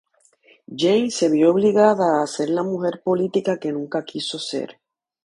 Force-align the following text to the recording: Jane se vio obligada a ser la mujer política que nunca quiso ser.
Jane 0.73 1.11
se 1.11 1.29
vio 1.29 1.51
obligada 1.51 2.07
a 2.23 2.25
ser 2.25 2.49
la 2.49 2.63
mujer 2.63 3.03
política 3.03 3.59
que 3.59 3.71
nunca 3.71 4.03
quiso 4.03 4.39
ser. 4.39 4.79